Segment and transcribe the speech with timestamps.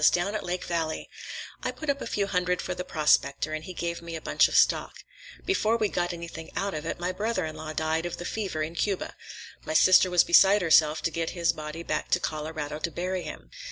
[0.11, 1.11] Down at Lake Valley.
[1.61, 4.47] I put up a few hundred for the prospector, and he gave me a bunch
[4.47, 5.03] of stock.
[5.45, 8.63] Before we'd got anything out of it, my brother in law died of the fever
[8.63, 9.15] in Cuba.
[9.63, 13.51] My sister was beside herself to get his body back to Colorado to bury him.